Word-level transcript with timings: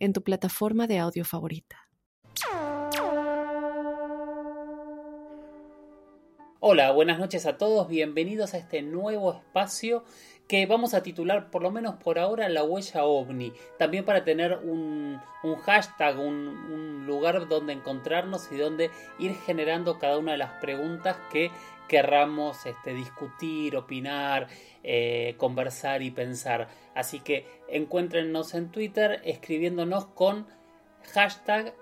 en 0.00 0.12
tu 0.12 0.22
plataforma 0.22 0.86
de 0.86 0.98
audio 0.98 1.24
favorita. 1.24 1.88
Hola, 6.58 6.90
buenas 6.92 7.18
noches 7.18 7.46
a 7.46 7.56
todos, 7.56 7.88
bienvenidos 7.88 8.54
a 8.54 8.58
este 8.58 8.82
nuevo 8.82 9.32
espacio 9.32 10.04
que 10.50 10.66
vamos 10.66 10.94
a 10.94 11.02
titular 11.04 11.48
por 11.48 11.62
lo 11.62 11.70
menos 11.70 11.94
por 11.94 12.18
ahora 12.18 12.48
la 12.48 12.64
huella 12.64 13.04
ovni, 13.04 13.52
también 13.78 14.04
para 14.04 14.24
tener 14.24 14.58
un, 14.64 15.20
hashtag, 15.64 16.18
un, 16.18 17.06
lugar 17.06 17.46
donde 17.46 17.72
encontrarnos 17.72 18.50
y 18.50 18.56
donde 18.56 18.90
ir 19.20 19.36
generando 19.46 20.00
cada 20.00 20.18
una 20.18 20.32
de 20.32 20.38
las 20.38 20.50
preguntas 20.54 21.18
que 21.30 21.52
querramos 21.86 22.66
este, 22.66 22.94
discutir, 22.94 23.76
opinar, 23.76 24.48
eh, 24.82 25.36
conversar 25.38 26.02
y 26.02 26.10
pensar. 26.10 26.66
Así 26.96 27.20
que 27.20 27.46
encuéntrenos 27.68 28.52
en 28.54 28.72
Twitter 28.72 29.20
escribiéndonos 29.24 30.06
con 30.06 30.48
hashtag 31.14 31.74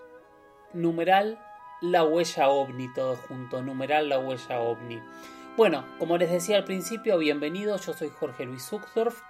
numeral 0.74 1.38
la 1.80 2.04
huella 2.04 2.50
ovni, 2.50 2.92
todo 2.92 3.16
junto, 3.16 3.62
numeral 3.62 4.10
la 4.10 4.18
huella 4.18 4.60
ovni. 4.60 5.00
Bueno, 5.58 5.84
como 5.98 6.18
les 6.18 6.30
decía 6.30 6.56
al 6.56 6.62
principio, 6.62 7.18
bienvenidos, 7.18 7.84
yo 7.84 7.92
soy 7.92 8.10
Jorge 8.10 8.44
Luis 8.44 8.62
Zuckdorf. 8.62 9.22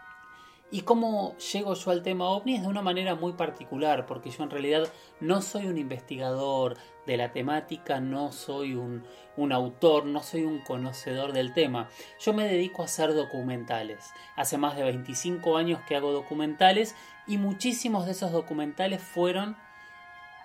Y 0.71 0.83
cómo 0.83 1.35
llego 1.39 1.73
yo 1.73 1.91
al 1.91 2.03
tema 2.03 2.29
ovni 2.29 2.57
es 2.57 2.61
de 2.61 2.69
una 2.69 2.83
manera 2.83 3.15
muy 3.15 3.33
particular, 3.33 4.05
porque 4.05 4.29
yo 4.29 4.45
en 4.45 4.51
realidad 4.51 4.93
no 5.21 5.41
soy 5.41 5.69
un 5.69 5.79
investigador 5.79 6.77
de 7.07 7.17
la 7.17 7.33
temática, 7.33 8.01
no 8.01 8.31
soy 8.31 8.75
un, 8.75 9.05
un, 9.39 9.53
autor, 9.53 10.05
no 10.05 10.23
soy 10.23 10.43
un 10.43 10.59
conocedor 10.59 11.33
del 11.33 11.55
tema. 11.55 11.89
Yo 12.21 12.35
me 12.35 12.47
dedico 12.47 12.83
a 12.83 12.85
hacer 12.85 13.15
documentales. 13.15 14.11
Hace 14.37 14.59
más 14.59 14.77
de 14.77 14.83
25 14.83 15.57
años 15.57 15.81
que 15.89 15.97
hago 15.97 16.13
documentales 16.13 16.95
y 17.27 17.39
muchísimos 17.39 18.05
de 18.05 18.13
esos 18.13 18.33
documentales 18.33 19.01
fueron 19.01 19.57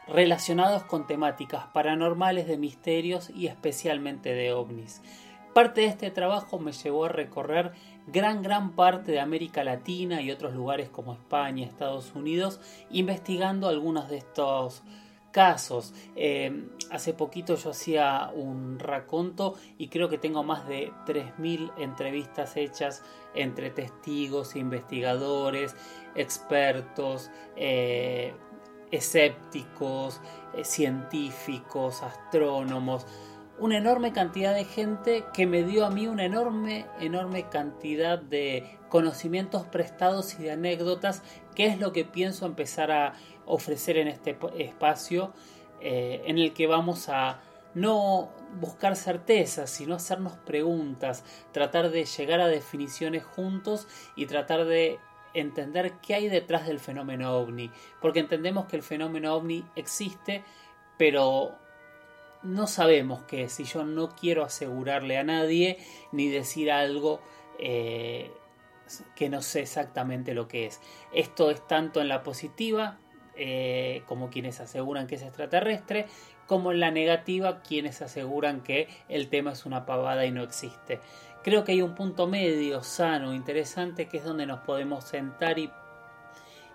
relacionados 0.08 0.84
con 0.84 1.08
temáticas 1.08 1.66
paranormales 1.74 2.48
de 2.48 2.58
misterios 2.58 3.30
y 3.30 3.48
especialmente 3.48 4.34
de 4.34 4.54
ovnis. 4.54 5.02
Parte 5.54 5.82
de 5.82 5.88
este 5.88 6.10
trabajo 6.10 6.58
me 6.58 6.72
llevó 6.72 7.06
a 7.06 7.10
recorrer 7.10 7.74
gran 8.08 8.42
gran 8.42 8.72
parte 8.72 9.12
de 9.12 9.20
América 9.20 9.64
Latina 9.64 10.22
y 10.22 10.32
otros 10.32 10.54
lugares 10.54 10.90
como 10.90 11.14
España, 11.14 11.66
Estados 11.66 12.14
Unidos, 12.16 12.60
investigando 12.90 13.68
algunos 13.68 14.10
de 14.10 14.18
estos 14.18 14.84
casos. 15.32 15.94
Eh, 16.16 16.70
hace 16.92 17.14
poquito 17.14 17.56
yo 17.56 17.72
hacía 17.72 18.32
un 18.34 18.80
raconto 18.80 19.56
y 19.78 19.90
creo 19.90 20.08
que 20.08 20.18
tengo 20.18 20.44
más 20.44 20.68
de 20.68 20.92
3.000 21.06 21.74
entrevistas 21.78 22.56
hechas 22.56 23.04
entre 23.36 23.70
testigos, 23.72 24.56
investigadores, 24.56 25.76
expertos, 26.16 27.30
eh, 27.56 28.34
escépticos, 28.92 30.22
eh, 30.56 30.64
científicos, 30.64 32.04
astrónomos, 32.04 33.08
una 33.60 33.78
enorme 33.78 34.14
cantidad 34.14 34.54
de 34.54 34.66
gente 34.66 35.26
que 35.34 35.46
me 35.46 35.64
dio 35.64 35.86
a 35.86 35.90
mí 35.90 36.08
una 36.08 36.26
enorme, 36.26 36.86
enorme 37.00 37.50
cantidad 37.50 38.20
de 38.20 38.78
conocimientos 38.90 39.66
prestados 39.66 40.40
y 40.40 40.44
de 40.44 40.52
anécdotas, 40.52 41.24
que 41.56 41.68
es 41.68 41.80
lo 41.80 41.94
que 41.94 42.06
pienso 42.06 42.46
empezar 42.46 42.92
a 42.92 43.14
ofrecer 43.46 43.98
en 43.98 44.08
este 44.08 44.38
espacio 44.58 45.34
eh, 45.82 46.22
en 46.26 46.38
el 46.38 46.54
que 46.54 46.68
vamos 46.68 47.10
a 47.10 47.42
no 47.74 48.30
buscar 48.60 48.96
certezas, 48.96 49.70
sino 49.70 49.96
hacernos 49.96 50.34
preguntas, 50.34 51.24
tratar 51.52 51.90
de 51.90 52.06
llegar 52.06 52.40
a 52.40 52.48
definiciones 52.48 53.24
juntos 53.24 53.88
y 54.16 54.28
tratar 54.28 54.66
de 54.66 55.00
entender 55.34 55.94
qué 56.02 56.16
hay 56.16 56.30
detrás 56.30 56.68
del 56.68 56.80
fenómeno 56.80 57.36
ovni, 57.36 57.72
porque 58.00 58.20
entendemos 58.20 58.66
que 58.66 58.76
el 58.76 58.84
fenómeno 58.84 59.34
ovni 59.36 59.66
existe, 59.76 60.44
pero 60.98 61.58
no 62.44 62.68
sabemos 62.68 63.24
qué 63.24 63.44
es, 63.44 63.60
y 63.60 63.64
yo 63.64 63.84
no 63.84 64.10
quiero 64.10 64.44
asegurarle 64.44 65.18
a 65.18 65.24
nadie 65.24 65.78
ni 66.12 66.28
decir 66.30 66.72
algo 66.72 67.22
eh, 67.60 68.32
que 69.16 69.30
no 69.30 69.42
sé 69.42 69.62
exactamente 69.62 70.34
lo 70.34 70.48
que 70.48 70.66
es. 70.66 70.82
Esto 71.14 71.50
es 71.50 71.66
tanto 71.68 72.02
en 72.02 72.10
la 72.10 72.24
positiva, 72.24 73.00
eh, 73.36 74.04
como 74.08 74.30
quienes 74.30 74.60
aseguran 74.60 75.08
que 75.08 75.16
es 75.16 75.24
extraterrestre, 75.24 76.06
como 76.48 76.72
en 76.72 76.80
la 76.80 76.92
negativa, 76.92 77.62
quienes 77.62 78.02
aseguran 78.02 78.62
que 78.62 78.88
el 79.10 79.30
tema 79.30 79.54
es 79.54 79.66
una 79.66 79.86
pavada 79.86 80.26
y 80.26 80.32
no 80.32 80.44
existe. 80.44 81.00
Creo 81.44 81.64
que 81.64 81.74
hay 81.74 81.82
un 81.82 81.96
punto 81.96 82.28
medio, 82.28 82.84
sano, 82.84 83.34
interesante, 83.34 84.08
que 84.08 84.18
es 84.18 84.24
donde 84.24 84.46
nos 84.46 84.60
podemos 84.62 85.04
sentar 85.06 85.60
y, 85.60 85.72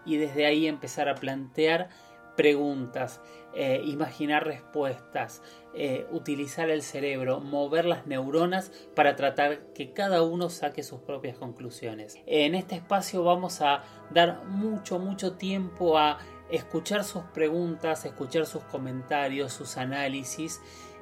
y 0.04 0.16
desde 0.16 0.46
ahí 0.46 0.66
empezar 0.66 1.08
a 1.08 1.14
plantear 1.14 1.90
preguntas, 2.38 3.20
eh, 3.52 3.82
imaginar 3.84 4.46
respuestas, 4.46 5.42
eh, 5.74 6.06
utilizar 6.12 6.70
el 6.70 6.82
cerebro, 6.82 7.40
mover 7.40 7.84
las 7.84 8.06
neuronas 8.06 8.70
para 8.94 9.16
tratar 9.16 9.72
que 9.74 9.92
cada 9.92 10.22
uno 10.22 10.48
saque 10.48 10.84
sus 10.84 11.00
propias 11.00 11.36
conclusiones. 11.36 12.16
En 12.26 12.54
este 12.54 12.76
espacio 12.76 13.24
vamos 13.24 13.60
a 13.60 13.82
dar 14.10 14.44
mucho, 14.44 15.00
mucho 15.00 15.32
tiempo 15.32 15.98
a 15.98 16.20
escuchar 16.48 17.02
sus 17.02 17.24
preguntas, 17.24 18.04
escuchar 18.04 18.46
sus 18.46 18.62
comentarios, 18.62 19.52
sus 19.52 19.76
análisis 19.76 20.60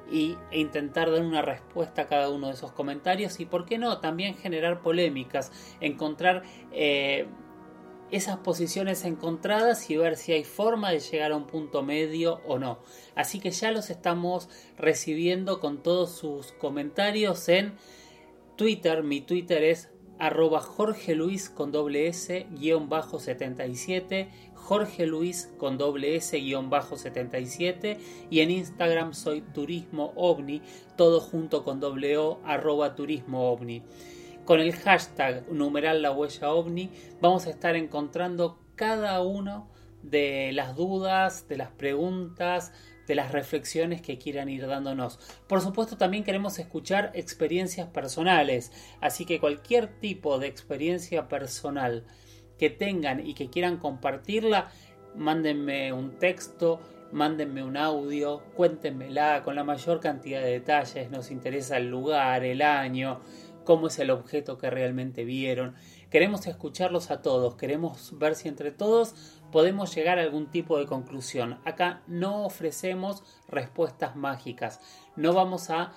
y, 0.09 0.37
e 0.49 0.59
intentar 0.59 1.11
dar 1.11 1.21
una 1.21 1.43
respuesta 1.43 2.01
a 2.01 2.07
cada 2.07 2.31
uno 2.31 2.47
de 2.47 2.53
esos 2.53 2.71
comentarios 2.71 3.39
y, 3.39 3.45
por 3.45 3.65
qué 3.65 3.77
no, 3.77 3.99
también 3.99 4.33
generar 4.35 4.81
polémicas, 4.81 5.51
encontrar 5.81 6.41
eh, 6.71 7.27
esas 8.11 8.37
posiciones 8.37 9.03
encontradas 9.05 9.89
y 9.89 9.97
ver 9.97 10.17
si 10.17 10.31
hay 10.31 10.43
forma 10.43 10.91
de 10.91 10.99
llegar 10.99 11.31
a 11.31 11.35
un 11.35 11.47
punto 11.47 11.83
medio 11.83 12.41
o 12.47 12.59
no. 12.59 12.79
Así 13.15 13.39
que 13.39 13.51
ya 13.51 13.71
los 13.71 13.89
estamos 13.89 14.49
recibiendo 14.77 15.59
con 15.59 15.83
todos 15.83 16.11
sus 16.11 16.51
comentarios 16.53 17.49
en 17.49 17.73
Twitter. 18.55 19.03
Mi 19.03 19.21
Twitter 19.21 19.63
es 19.63 19.89
arroba 20.19 20.61
Jorge 20.61 21.15
Luis 21.15 21.49
con 21.49 21.71
doble 21.71 22.07
S 22.07 22.47
guion 22.51 22.89
bajo 22.89 23.19
77 23.19 24.29
Jorge 24.67 25.09
con 25.57 25.77
doble 25.77 26.17
S 26.17 26.37
guion 26.37 26.69
bajo 26.69 26.97
77 26.97 27.99
y 28.29 28.41
en 28.41 28.51
Instagram 28.51 29.13
soy 29.13 29.39
Turismo 29.39 30.11
OVNI, 30.17 30.61
todo 30.97 31.21
junto 31.21 31.63
con 31.63 31.79
doble 31.79 32.17
O 32.17 32.41
arroba 32.43 32.93
Turismo. 32.93 33.57
Con 34.47 34.61
el 34.61 34.73
hashtag 34.73 35.43
numeral 35.51 36.01
la 36.01 36.13
huella 36.13 36.47
vamos 37.19 37.47
a 37.47 37.49
estar 37.49 37.75
encontrando 37.75 38.57
cada 38.75 39.21
uno 39.21 39.69
de 40.03 40.51
las 40.53 40.73
dudas, 40.73 41.49
de 41.49 41.57
las 41.57 41.71
preguntas, 41.71 42.71
de 43.07 43.15
las 43.15 43.33
reflexiones 43.33 44.01
que 44.01 44.17
quieran 44.17 44.47
ir 44.47 44.65
dándonos. 44.65 45.19
Por 45.49 45.59
supuesto 45.59 45.97
también 45.97 46.23
queremos 46.23 46.59
escuchar 46.59 47.11
experiencias 47.13 47.89
personales, 47.89 48.71
así 49.01 49.25
que 49.25 49.41
cualquier 49.41 49.99
tipo 49.99 50.39
de 50.39 50.47
experiencia 50.47 51.27
personal 51.27 52.05
que 52.57 52.69
tengan 52.69 53.27
y 53.27 53.33
que 53.33 53.49
quieran 53.49 53.75
compartirla, 53.75 54.71
mándenme 55.13 55.91
un 55.91 56.19
texto, 56.19 56.79
mándenme 57.11 57.63
un 57.63 57.75
audio, 57.75 58.43
cuéntenmela 58.55 59.43
con 59.43 59.55
la 59.55 59.65
mayor 59.65 59.99
cantidad 59.99 60.41
de 60.41 60.51
detalles, 60.51 61.11
nos 61.11 61.31
interesa 61.31 61.75
el 61.75 61.89
lugar, 61.89 62.43
el 62.45 62.61
año, 62.61 63.19
cómo 63.67 63.87
es 63.87 63.99
el 63.99 64.11
objeto 64.11 64.57
que 64.57 64.69
realmente 64.69 65.25
vieron. 65.25 65.75
Queremos 66.09 66.47
escucharlos 66.47 67.11
a 67.11 67.21
todos, 67.21 67.55
queremos 67.55 68.17
ver 68.17 68.35
si 68.35 68.47
entre 68.47 68.71
todos 68.71 69.13
podemos 69.51 69.93
llegar 69.93 70.19
a 70.19 70.21
algún 70.21 70.49
tipo 70.49 70.79
de 70.79 70.85
conclusión. 70.85 71.59
Acá 71.65 72.01
no 72.07 72.45
ofrecemos 72.45 73.25
respuestas 73.49 74.15
mágicas, 74.15 74.79
no 75.17 75.33
vamos 75.33 75.69
a 75.69 75.91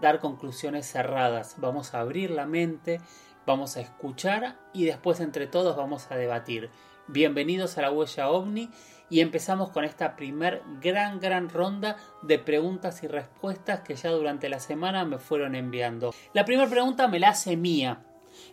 dar 0.00 0.20
conclusiones 0.20 0.86
cerradas, 0.86 1.56
vamos 1.58 1.94
a 1.94 1.98
abrir 1.98 2.30
la 2.30 2.46
mente, 2.46 3.00
vamos 3.44 3.76
a 3.76 3.80
escuchar 3.80 4.56
y 4.72 4.84
después 4.84 5.18
entre 5.18 5.48
todos 5.48 5.76
vamos 5.76 6.12
a 6.12 6.16
debatir. 6.16 6.70
Bienvenidos 7.08 7.76
a 7.76 7.82
la 7.82 7.90
huella 7.90 8.30
ovni 8.30 8.70
y 9.10 9.20
empezamos 9.20 9.70
con 9.70 9.84
esta 9.84 10.16
primer 10.16 10.62
gran 10.80 11.20
gran 11.20 11.48
ronda 11.48 11.96
de 12.22 12.38
preguntas 12.38 13.02
y 13.02 13.08
respuestas 13.08 13.80
que 13.80 13.96
ya 13.96 14.10
durante 14.10 14.48
la 14.48 14.60
semana 14.60 15.04
me 15.04 15.18
fueron 15.18 15.54
enviando. 15.54 16.14
La 16.32 16.44
primera 16.44 16.70
pregunta 16.70 17.08
me 17.08 17.18
la 17.18 17.30
hace 17.30 17.56
Mía. 17.56 18.06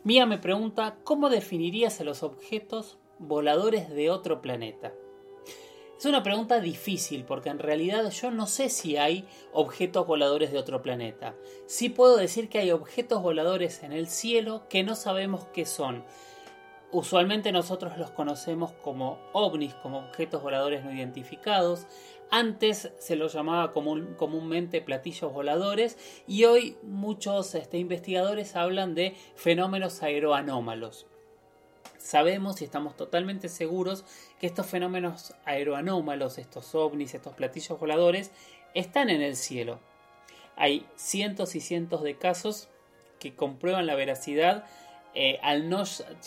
Mía 0.04 0.26
me 0.26 0.40
pregunta 0.40 0.98
¿cómo 1.04 1.30
definirías 1.30 2.02
a 2.02 2.04
los 2.04 2.24
objetos 2.24 2.98
voladores 3.20 3.90
de 3.90 4.10
otro 4.10 4.42
planeta? 4.42 4.92
Es 5.98 6.06
una 6.06 6.22
pregunta 6.22 6.60
difícil 6.60 7.26
porque 7.26 7.50
en 7.50 7.58
realidad 7.58 8.12
yo 8.12 8.30
no 8.30 8.46
sé 8.46 8.70
si 8.70 8.98
hay 8.98 9.26
objetos 9.52 10.06
voladores 10.06 10.52
de 10.52 10.60
otro 10.60 10.84
planeta. 10.84 11.34
Sí 11.66 11.90
puedo 11.90 12.18
decir 12.18 12.50
que 12.50 12.60
hay 12.60 12.70
objetos 12.70 13.24
voladores 13.24 13.82
en 13.82 13.94
el 13.94 14.08
cielo 14.08 14.68
que 14.70 14.84
no 14.84 14.96
sabemos 14.96 15.48
qué 15.54 15.66
son. 15.66 16.04
Usualmente 16.92 17.52
nosotros 17.52 17.98
los 17.98 18.12
conocemos 18.12 18.72
como 18.72 19.20
ovnis, 19.34 19.74
como 19.76 20.00
objetos 20.00 20.42
voladores 20.42 20.86
no 20.86 20.94
identificados. 20.94 21.86
Antes 22.30 22.92
se 23.00 23.16
los 23.16 23.34
llamaba 23.34 23.74
comúnmente 23.74 24.82
platillos 24.82 25.34
voladores 25.34 25.98
y 26.28 26.46
hoy 26.46 26.78
muchos 26.84 27.56
este, 27.56 27.78
investigadores 27.78 28.56
hablan 28.56 28.96
de 28.96 29.16
fenómenos 29.36 30.02
aeroanómalos 30.02 31.08
sabemos 32.08 32.62
y 32.62 32.66
estamos 32.66 32.96
totalmente 32.96 33.50
seguros 33.50 34.06
que 34.40 34.48
estos 34.48 34.66
fenómenos 34.66 35.34
aeroanómalos, 35.46 36.38
estos 36.38 36.74
ovnis, 36.74 37.14
estos 37.14 37.34
platillos 37.34 37.80
voladores, 37.80 38.32
están 38.74 39.10
en 39.10 39.22
el 39.22 39.36
cielo. 39.36 39.80
Hay 40.56 40.88
cientos 40.96 41.56
y 41.56 41.60
cientos 41.60 42.04
de 42.04 42.18
casos 42.18 42.70
que 43.20 43.36
comprueban 43.36 43.88
la 43.88 43.96
veracidad 43.96 44.66
eh, 45.20 45.40
al 45.42 45.68
no 45.68 45.84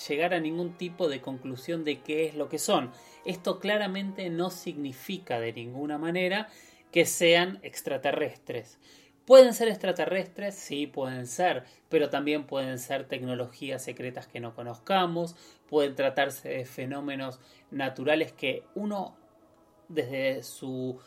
llegar 0.08 0.34
a 0.34 0.40
ningún 0.40 0.72
tipo 0.76 1.08
de 1.08 1.20
conclusión 1.20 1.84
de 1.84 2.00
qué 2.00 2.26
es 2.26 2.34
lo 2.34 2.48
que 2.48 2.58
son. 2.58 2.90
Esto 3.24 3.60
claramente 3.60 4.28
no 4.30 4.50
significa 4.50 5.38
de 5.38 5.52
ninguna 5.52 5.96
manera 5.96 6.48
que 6.90 7.06
sean 7.06 7.60
extraterrestres. 7.62 8.80
Pueden 9.26 9.54
ser 9.54 9.68
extraterrestres, 9.68 10.56
sí, 10.56 10.88
pueden 10.88 11.28
ser, 11.28 11.62
pero 11.88 12.10
también 12.10 12.48
pueden 12.48 12.80
ser 12.80 13.06
tecnologías 13.06 13.84
secretas 13.84 14.26
que 14.26 14.40
no 14.40 14.56
conozcamos, 14.56 15.36
pueden 15.68 15.94
tratarse 15.94 16.48
de 16.48 16.64
fenómenos 16.64 17.38
naturales 17.70 18.32
que 18.32 18.64
uno 18.74 19.16
desde 19.88 20.42
su 20.42 20.98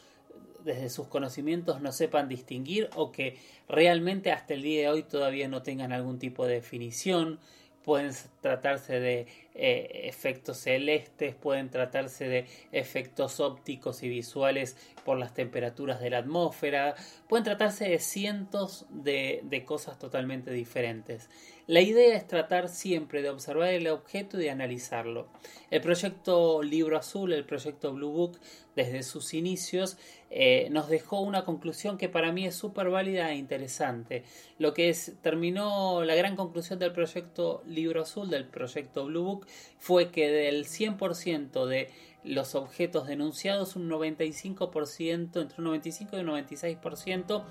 desde 0.63 0.89
sus 0.89 1.09
conocimientos 1.09 1.81
no 1.81 1.91
sepan 1.91 2.29
distinguir 2.29 2.89
o 2.95 3.12
que 3.12 3.38
realmente 3.68 4.31
hasta 4.31 4.53
el 4.53 4.62
día 4.62 4.83
de 4.83 4.88
hoy 4.88 5.03
todavía 5.03 5.50
no 5.50 5.62
tengan 5.62 5.91
algún 5.91 6.19
tipo 6.19 6.45
de 6.45 6.53
definición 6.53 7.41
pueden 7.83 8.13
tratarse 8.43 8.99
de 8.99 9.25
eh, 9.55 10.01
efectos 10.03 10.57
celestes, 10.57 11.33
pueden 11.35 11.69
tratarse 11.69 12.27
de 12.27 12.45
efectos 12.71 13.39
ópticos 13.39 14.03
y 14.03 14.09
visuales 14.09 14.75
por 15.05 15.17
las 15.17 15.33
temperaturas 15.33 16.01
de 16.01 16.09
la 16.09 16.19
atmósfera, 16.19 16.95
pueden 17.27 17.43
tratarse 17.43 17.87
de 17.87 17.99
cientos 17.99 18.85
de, 18.89 19.63
cosas 19.65 19.97
totalmente 19.97 20.51
diferentes. 20.51 21.29
La 21.67 21.79
idea 21.79 22.17
es 22.17 22.27
tratar 22.27 22.67
siempre 22.67 23.21
de 23.21 23.29
observar 23.29 23.69
el 23.69 23.87
objeto 23.87 24.37
y 24.37 24.43
de 24.43 24.49
analizarlo. 24.49 25.27
El 25.71 25.79
proyecto 25.79 26.61
Libro 26.61 26.97
Azul, 26.97 27.31
el 27.31 27.45
proyecto 27.45 27.93
Blue 27.93 28.11
Book, 28.11 28.39
desde 28.75 29.03
sus 29.03 29.33
inicios, 29.33 29.97
eh, 30.29 30.67
nos 30.71 30.89
dejó 30.89 31.21
una 31.21 31.45
conclusión 31.45 31.97
que 31.97 32.09
para 32.09 32.31
mí 32.31 32.45
es 32.45 32.55
súper 32.55 32.89
válida 32.89 33.31
e 33.31 33.35
interesante. 33.35 34.23
Lo 34.57 34.73
que 34.73 34.89
es, 34.89 35.13
terminó 35.21 36.03
la 36.03 36.15
gran 36.15 36.35
conclusión 36.35 36.79
del 36.79 36.91
proyecto 36.91 37.63
Libro 37.67 38.01
Azul, 38.01 38.29
del 38.35 38.45
proyecto 38.45 39.06
Blue 39.06 39.24
Book, 39.24 39.47
fue 39.80 40.12
que 40.12 40.30
del 40.30 40.65
100% 40.65 41.65
de 41.65 41.91
los 42.24 42.56
objetos 42.56 43.07
denunciados, 43.07 43.75
un 43.75 43.89
95%, 43.89 45.41
entre 45.41 45.57
un 45.57 45.63
95 45.65 46.18
y 46.18 46.19
un 46.21 46.27
96%, 46.27 47.44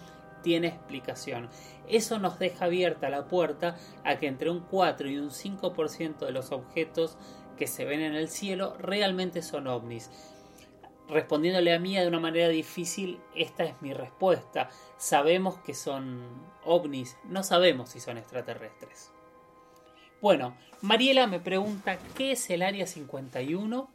tiene 0.42 0.68
explicación. 0.68 1.48
Eso 1.88 2.18
nos 2.18 2.38
deja 2.38 2.66
abierta 2.66 3.08
la 3.08 3.26
puerta 3.28 3.76
a 4.04 4.18
que 4.18 4.26
entre 4.26 4.50
un 4.50 4.60
4 4.60 5.08
y 5.08 5.18
un 5.18 5.30
5% 5.30 6.18
de 6.18 6.32
los 6.32 6.52
objetos 6.52 7.16
que 7.56 7.66
se 7.66 7.84
ven 7.84 8.00
en 8.00 8.14
el 8.14 8.28
cielo 8.28 8.76
realmente 8.78 9.42
son 9.42 9.66
ovnis. 9.66 10.10
Respondiéndole 11.08 11.74
a 11.74 11.78
Mía 11.78 12.02
de 12.02 12.08
una 12.08 12.20
manera 12.20 12.48
difícil, 12.48 13.20
esta 13.34 13.64
es 13.64 13.80
mi 13.82 13.92
respuesta. 13.92 14.70
Sabemos 14.96 15.58
que 15.58 15.74
son 15.74 16.22
ovnis, 16.64 17.16
no 17.24 17.42
sabemos 17.42 17.90
si 17.90 18.00
son 18.00 18.18
extraterrestres. 18.18 19.12
Bueno, 20.22 20.56
Mariela 20.82 21.26
me 21.26 21.40
pregunta 21.40 21.98
qué 22.16 22.30
es 22.30 22.48
el 22.48 22.62
Área 22.62 22.86
51 22.86 23.90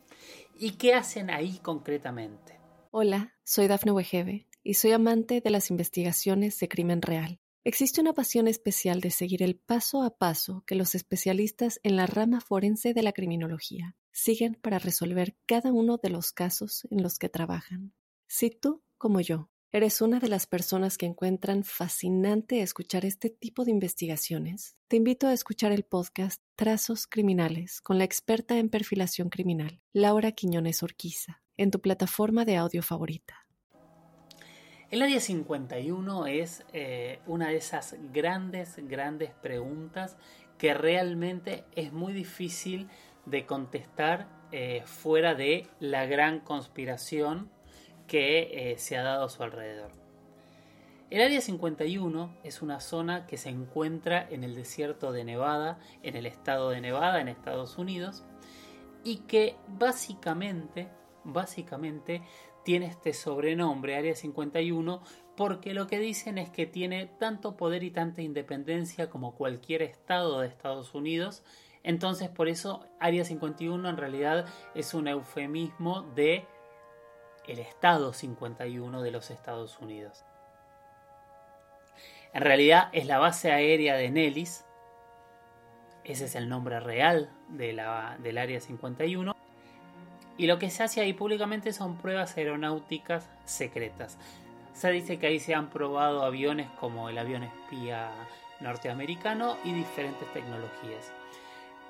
y 0.59 0.71
qué 0.71 0.94
hacen 0.94 1.29
ahí 1.29 1.57
concretamente. 1.59 2.59
Hola, 2.91 3.33
soy 3.45 3.68
Dafne 3.68 3.94
Wegebe 3.94 4.45
y 4.62 4.74
soy 4.74 4.91
amante 4.91 5.39
de 5.39 5.50
las 5.50 5.69
investigaciones 5.69 6.59
de 6.59 6.68
crimen 6.68 7.01
real. 7.01 7.39
Existe 7.63 8.01
una 8.01 8.12
pasión 8.12 8.50
especial 8.50 9.00
de 9.00 9.09
seguir 9.09 9.41
el 9.41 9.56
paso 9.56 10.03
a 10.03 10.18
paso 10.18 10.65
que 10.68 10.75
los 10.75 10.95
especialistas 10.95 11.79
en 11.83 11.95
la 11.95 12.07
rama 12.07 12.41
forense 12.41 12.94
de 12.94 13.03
la 13.03 13.13
criminología 13.13 13.95
siguen 14.12 14.56
para 14.56 14.80
resolver 14.80 15.38
cada 15.45 15.71
uno 15.71 15.95
de 15.95 16.09
los 16.09 16.33
casos 16.33 16.85
en 16.91 17.03
los 17.03 17.19
que 17.19 17.30
trabajan. 17.30 17.94
Si 18.27 18.50
tú, 18.50 18.83
como 18.97 19.21
yo, 19.21 19.50
eres 19.72 20.02
una 20.02 20.19
de 20.19 20.30
las 20.30 20.48
personas 20.48 20.98
que 20.98 21.06
encuentran 21.06 21.64
fascinante 21.64 22.62
escuchar 22.62 23.06
este 23.06 23.30
tipo 23.30 23.66
de 23.66 23.72
investigaciones, 23.72 24.78
te 24.88 24.96
invito 24.96 25.28
a 25.28 25.34
escuchar 25.34 25.72
el 25.72 25.84
podcast 25.84 26.42
Trazos 26.56 27.06
Criminales 27.06 27.81
con 27.81 27.98
la 27.98 28.06
experta 28.06 28.58
en 28.58 28.69
perfilación 28.69 29.30
criminal, 29.30 29.81
Laura 29.92 30.31
Quiñones 30.31 30.84
Orquiza, 30.84 31.42
en 31.58 31.72
tu 31.72 31.81
plataforma 31.81 32.46
de 32.46 32.56
audio 32.56 32.81
favorita. 32.81 33.46
El 34.90 35.02
área 35.02 35.19
51 35.19 36.28
es 36.28 36.64
eh, 36.72 37.19
una 37.28 37.50
de 37.50 37.58
esas 37.58 37.98
grandes, 38.14 38.75
grandes 38.88 39.31
preguntas 39.31 40.16
que 40.58 40.74
realmente 40.74 41.66
es 41.75 41.92
muy 41.92 42.14
difícil 42.14 42.88
de 43.25 43.46
contestar 43.46 44.30
eh, 44.54 44.84
fuera 44.86 45.36
de 45.36 45.68
la 45.81 46.06
gran 46.06 46.40
conspiración 46.40 47.52
que 48.07 48.71
eh, 48.71 48.77
se 48.77 48.98
ha 48.98 49.04
dado 49.04 49.25
a 49.25 49.30
su 49.30 49.44
alrededor. 49.44 49.92
El 51.09 51.21
área 51.21 51.39
51 51.39 52.36
es 52.44 52.62
una 52.62 52.81
zona 52.81 53.27
que 53.27 53.38
se 53.38 53.50
encuentra 53.50 54.27
en 54.30 54.44
el 54.44 54.56
desierto 54.56 55.13
de 55.13 55.24
Nevada, 55.24 55.80
en 56.04 56.18
el 56.18 56.25
estado 56.25 56.69
de 56.69 56.81
Nevada, 56.81 57.21
en 57.21 57.30
Estados 57.30 57.77
Unidos, 57.77 58.25
y 59.06 59.19
que 59.19 59.56
básicamente, 59.69 60.89
básicamente 61.24 62.24
tiene 62.65 62.88
este 62.88 63.13
sobrenombre, 63.13 63.95
Área 63.95 64.15
51, 64.15 65.01
porque 65.38 65.74
lo 65.74 65.88
que 65.88 66.00
dicen 66.00 66.38
es 66.38 66.50
que 66.50 66.65
tiene 66.65 67.06
tanto 67.18 67.56
poder 67.56 67.83
y 67.83 67.92
tanta 67.92 68.21
independencia 68.21 69.09
como 69.09 69.33
cualquier 69.36 69.83
estado 69.83 70.42
de 70.42 70.48
Estados 70.48 70.94
Unidos. 70.94 71.42
Entonces, 71.83 72.27
por 72.27 72.50
eso, 72.50 72.86
Área 73.00 73.24
51 73.24 73.88
en 73.88 73.95
realidad 73.95 74.45
es 74.75 74.94
un 74.94 75.07
eufemismo 75.07 76.01
de 76.15 76.45
el 77.47 77.59
Estado 77.59 78.13
51 78.13 79.01
de 79.01 79.11
los 79.11 79.31
Estados 79.31 79.79
Unidos. 79.79 80.23
En 82.33 82.42
realidad 82.42 82.89
es 82.92 83.06
la 83.06 83.19
base 83.19 83.51
aérea 83.51 83.95
de 83.95 84.11
Nellis. 84.11 84.66
Ese 86.04 86.25
es 86.25 86.35
el 86.35 86.49
nombre 86.49 86.80
real 86.80 87.31
de 87.49 87.73
la, 87.73 88.18
del 88.19 88.37
Área 88.37 88.59
51 88.59 89.35
y 90.37 90.45
lo 90.45 90.59
que 90.59 90.69
se 90.69 90.83
hace 90.83 91.01
ahí 91.01 91.13
públicamente 91.13 91.73
son 91.73 91.97
pruebas 91.97 92.37
aeronáuticas 92.37 93.30
secretas. 93.45 94.18
Se 94.73 94.92
dice 94.92 95.18
que 95.18 95.27
ahí 95.27 95.39
se 95.39 95.56
han 95.56 95.69
probado 95.69 96.23
aviones 96.23 96.69
como 96.80 97.09
el 97.09 97.18
avión 97.18 97.44
espía 97.44 98.11
norteamericano 98.59 99.57
y 99.63 99.73
diferentes 99.73 100.31
tecnologías. 100.33 101.11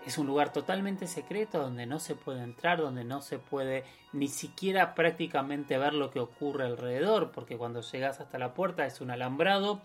Es 0.08 0.18
un 0.18 0.26
lugar 0.26 0.54
totalmente 0.54 1.06
secreto 1.06 1.60
donde 1.60 1.86
no 1.86 2.00
se 2.00 2.16
puede 2.16 2.42
entrar, 2.42 2.78
donde 2.78 3.04
no 3.04 3.22
se 3.22 3.40
puede 3.40 3.84
ni 4.14 4.30
siquiera 4.30 4.96
prácticamente 4.96 5.78
ver 5.78 5.94
lo 5.94 6.12
que 6.12 6.22
ocurre 6.22 6.64
alrededor, 6.64 7.32
porque 7.34 7.58
cuando 7.58 7.82
llegas 7.82 8.22
hasta 8.22 8.40
la 8.40 8.54
puerta 8.54 8.86
es 8.86 9.02
un 9.02 9.12
alambrado, 9.12 9.82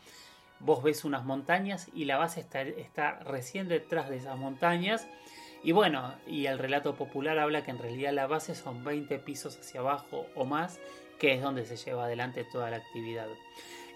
vos 0.61 0.81
ves 0.85 1.05
unas 1.05 1.25
montañas 1.25 1.89
y 1.93 2.05
la 2.05 2.19
base 2.19 2.39
está, 2.39 2.63
está 2.63 3.19
recién 3.25 3.67
detrás 3.67 4.11
de 4.11 4.19
esas 4.19 4.39
montañas 4.39 5.09
y 5.65 5.73
bueno, 5.73 6.15
y 6.29 6.47
el 6.47 6.61
relato 6.61 6.95
popular 6.95 7.41
habla 7.41 7.65
que 7.65 7.73
en 7.73 7.81
realidad 7.81 8.13
la 8.13 8.29
base 8.29 8.55
son 8.55 8.85
20 8.85 9.19
pisos 9.19 9.59
hacia 9.59 9.81
abajo 9.81 10.27
o 10.37 10.45
más, 10.45 10.79
que 11.19 11.35
es 11.35 11.43
donde 11.43 11.67
se 11.67 11.77
lleva 11.77 12.05
adelante 12.05 12.45
toda 12.45 12.71
la 12.71 12.77
actividad. 12.77 13.27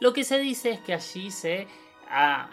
Lo 0.01 0.13
que 0.13 0.25
se 0.25 0.41
dice 0.41 0.71
es 0.71 0.81
que 0.81 0.93
allí 0.93 1.31
se 1.31 1.69
ha 2.11 2.51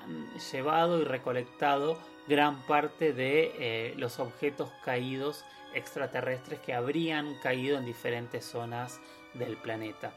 llevado 0.51 1.01
y 1.01 1.05
recolectado 1.05 1.97
gran 2.27 2.61
parte 2.65 3.13
de 3.13 3.51
eh, 3.59 3.93
los 3.97 4.19
objetos 4.19 4.69
caídos 4.83 5.45
extraterrestres 5.73 6.59
que 6.59 6.73
habrían 6.73 7.35
caído 7.39 7.77
en 7.77 7.85
diferentes 7.85 8.45
zonas 8.45 8.99
del 9.33 9.57
planeta. 9.57 10.13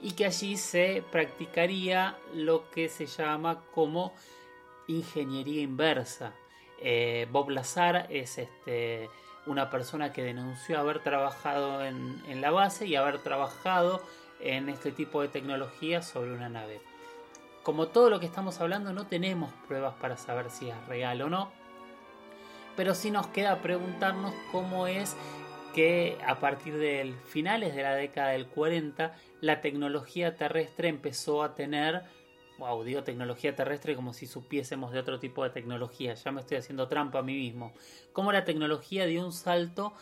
Y 0.00 0.12
que 0.12 0.26
allí 0.26 0.56
se 0.56 1.02
practicaría 1.10 2.16
lo 2.34 2.70
que 2.70 2.88
se 2.88 3.06
llama 3.06 3.62
como 3.74 4.14
ingeniería 4.86 5.62
inversa, 5.62 6.32
eh, 6.82 7.26
Bob 7.30 7.50
Lazar 7.50 8.06
es 8.08 8.38
este, 8.38 9.10
una 9.46 9.68
persona 9.68 10.12
que 10.12 10.22
denunció 10.22 10.78
haber 10.78 11.00
trabajado 11.00 11.84
en, 11.84 12.22
en, 12.26 12.40
la 12.40 12.50
base 12.50 12.86
y 12.86 12.96
haber 12.96 13.18
trabajado 13.18 14.02
en 14.40 14.70
este 14.70 14.90
tipo 14.90 15.20
de 15.20 15.28
tecnología 15.28 16.00
sobre 16.00 16.32
una 16.32 16.48
nave. 16.48 16.80
Como 17.62 17.88
todo 17.88 18.08
lo 18.08 18.20
que 18.20 18.26
estamos 18.26 18.60
hablando 18.60 18.92
no 18.92 19.06
tenemos 19.06 19.52
pruebas 19.68 19.94
para 20.00 20.16
saber 20.16 20.50
si 20.50 20.70
es 20.70 20.86
real 20.86 21.20
o 21.22 21.28
no, 21.28 21.52
pero 22.76 22.94
sí 22.94 23.10
nos 23.10 23.26
queda 23.26 23.60
preguntarnos 23.60 24.32
cómo 24.50 24.86
es 24.86 25.16
que 25.74 26.16
a 26.26 26.40
partir 26.40 26.78
de 26.78 27.14
finales 27.26 27.74
de 27.74 27.82
la 27.82 27.94
década 27.94 28.30
del 28.30 28.46
40 28.46 29.14
la 29.40 29.60
tecnología 29.60 30.36
terrestre 30.36 30.88
empezó 30.88 31.42
a 31.42 31.54
tener, 31.54 32.02
wow, 32.58 32.82
digo 32.82 33.04
tecnología 33.04 33.54
terrestre 33.54 33.94
como 33.94 34.14
si 34.14 34.26
supiésemos 34.26 34.92
de 34.92 34.98
otro 34.98 35.18
tipo 35.18 35.44
de 35.44 35.50
tecnología, 35.50 36.14
ya 36.14 36.32
me 36.32 36.40
estoy 36.40 36.56
haciendo 36.56 36.88
trampa 36.88 37.18
a 37.18 37.22
mí 37.22 37.34
mismo, 37.34 37.72
como 38.12 38.32
la 38.32 38.44
tecnología 38.44 39.06
dio 39.06 39.24
un 39.24 39.32
salto 39.32 39.92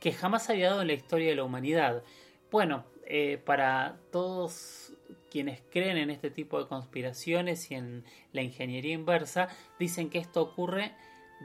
que 0.00 0.12
jamás 0.12 0.48
había 0.48 0.70
dado 0.70 0.82
en 0.82 0.86
la 0.86 0.94
historia 0.94 1.30
de 1.30 1.36
la 1.36 1.44
humanidad. 1.44 2.02
Bueno, 2.50 2.84
eh, 3.04 3.42
para 3.44 3.98
todos 4.10 4.89
quienes 5.30 5.62
creen 5.70 5.96
en 5.96 6.10
este 6.10 6.30
tipo 6.30 6.58
de 6.60 6.68
conspiraciones 6.68 7.70
y 7.70 7.74
en 7.74 8.04
la 8.32 8.42
ingeniería 8.42 8.94
inversa, 8.94 9.48
dicen 9.78 10.10
que 10.10 10.18
esto 10.18 10.42
ocurre 10.42 10.92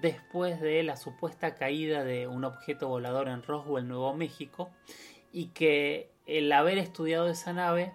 después 0.02 0.60
de 0.62 0.84
la 0.84 0.98
supuesta 0.98 1.56
caída 1.56 2.04
de 2.04 2.28
un 2.28 2.44
objeto 2.44 2.88
volador 2.88 3.28
en 3.28 3.44
Roswell, 3.44 3.88
Nuevo 3.88 4.14
México, 4.14 4.70
y 5.32 5.48
que 5.48 6.12
el 6.26 6.52
haber 6.52 6.78
estudiado 6.78 7.28
esa 7.28 7.54
nave 7.54 7.94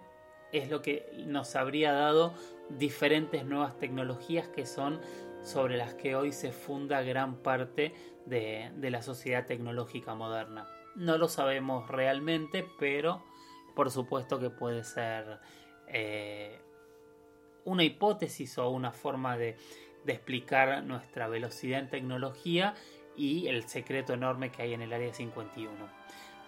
es 0.53 0.69
lo 0.71 0.83
que 0.83 1.11
nos 1.27 1.57
habría 1.57 1.93
dado 1.93 2.35
diferentes 2.79 3.45
nuevas 3.45 3.79
tecnologías 3.79 4.49
que 4.49 4.67
son 4.67 5.00
sobre 5.43 5.77
las 5.77 5.95
que 5.95 6.15
hoy 6.15 6.33
se 6.33 6.53
funda 6.53 7.03
gran 7.03 7.37
parte 7.37 7.95
de, 8.27 8.71
la 8.81 9.03
sociedad 9.03 9.47
tecnológica 9.47 10.15
moderna. 10.15 10.69
No 10.97 11.19
lo 11.19 11.29
sabemos 11.29 11.89
realmente, 11.89 12.67
pero 12.79 13.23
por 13.75 13.91
supuesto 13.91 14.39
que 14.39 14.50
puede 14.50 14.85
ser 14.85 15.39
eh, 15.87 16.61
una 17.65 17.85
hipótesis 17.85 18.59
o 18.59 18.71
una 18.71 18.93
forma 18.93 19.37
de, 19.37 19.57
explicar 20.07 20.83
nuestra 20.83 21.29
velocidad 21.29 21.79
en 21.79 21.89
tecnología 21.89 22.75
y 23.17 23.47
el 23.47 23.69
secreto 23.69 24.15
enorme 24.15 24.50
que 24.50 24.62
hay 24.62 24.75
en 24.75 24.83
el 24.83 24.93
área 24.93 25.12
51. 25.12 25.71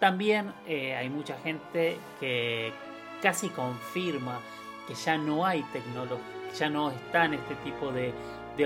También 0.00 0.52
eh, 0.66 0.96
hay 0.96 1.08
mucha 1.10 1.38
gente 1.38 1.96
que 2.18 2.72
casi 3.20 3.50
confirma 3.50 4.40
que 4.88 4.94
ya 4.94 5.16
no 5.16 5.46
hay 5.46 5.62
tecnología, 5.64 6.24
ya 6.58 6.70
no 6.70 6.90
están 6.90 7.34
este 7.34 7.54
tipo 7.56 7.92
de 7.92 8.12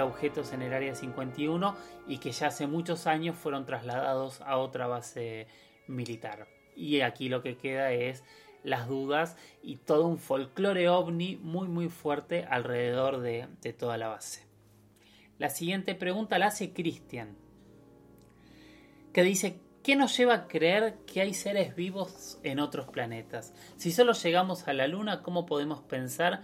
objetos 0.00 0.52
en 0.52 0.62
el 0.62 0.72
área 0.72 0.94
51 0.94 1.76
y 2.06 2.18
que 2.18 2.32
ya 2.32 2.46
hace 2.46 2.66
muchos 2.66 3.06
años 3.06 3.36
fueron 3.36 3.66
trasladados 3.66 4.40
a 4.40 4.56
otra 4.56 4.86
base 4.86 5.46
militar. 5.88 6.55
Y 6.76 7.00
aquí 7.00 7.28
lo 7.28 7.42
que 7.42 7.56
queda 7.56 7.92
es 7.92 8.22
las 8.62 8.88
dudas 8.88 9.36
y 9.62 9.76
todo 9.76 10.06
un 10.06 10.18
folclore 10.18 10.88
ovni 10.88 11.36
muy 11.36 11.68
muy 11.68 11.88
fuerte 11.88 12.44
alrededor 12.48 13.20
de 13.20 13.72
toda 13.78 13.96
la 13.96 14.08
base. 14.08 14.46
La 15.38 15.50
siguiente 15.50 15.94
pregunta 15.94 16.38
la 16.38 16.46
hace 16.46 16.72
Cristian, 16.72 17.36
que 19.12 19.22
dice, 19.22 19.60
¿qué 19.82 19.94
nos 19.94 20.16
lleva 20.16 20.34
a 20.34 20.48
creer 20.48 20.96
que 21.06 21.20
hay 21.20 21.34
seres 21.34 21.76
vivos 21.76 22.38
en 22.42 22.58
otros 22.58 22.88
planetas? 22.88 23.54
Si 23.76 23.92
solo 23.92 24.12
llegamos 24.14 24.66
a 24.66 24.72
la 24.72 24.86
Luna, 24.88 25.22
¿cómo 25.22 25.44
podemos 25.44 25.82
pensar 25.82 26.42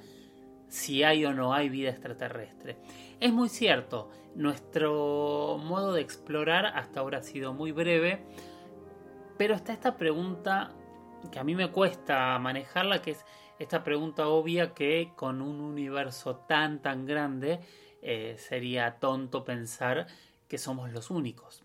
si 0.68 1.02
hay 1.02 1.24
o 1.24 1.32
no 1.32 1.54
hay 1.54 1.70
vida 1.70 1.90
extraterrestre? 1.90 2.76
Es 3.18 3.32
muy 3.32 3.48
cierto, 3.48 4.10
nuestro 4.34 5.58
modo 5.62 5.94
de 5.94 6.02
explorar 6.02 6.66
hasta 6.66 7.00
ahora 7.00 7.18
ha 7.18 7.22
sido 7.22 7.54
muy 7.54 7.72
breve, 7.72 8.24
pero 9.42 9.56
está 9.56 9.72
esta 9.72 9.96
pregunta 9.96 10.70
que 11.32 11.40
a 11.40 11.42
mí 11.42 11.56
me 11.56 11.72
cuesta 11.72 12.38
manejarla, 12.38 13.02
que 13.02 13.10
es 13.10 13.24
esta 13.58 13.82
pregunta 13.82 14.28
obvia 14.28 14.72
que 14.72 15.14
con 15.16 15.42
un 15.42 15.60
universo 15.60 16.36
tan 16.36 16.80
tan 16.80 17.06
grande, 17.06 17.58
eh, 18.02 18.36
sería 18.38 19.00
tonto 19.00 19.44
pensar 19.44 20.06
que 20.46 20.58
somos 20.58 20.92
los 20.92 21.10
únicos. 21.10 21.64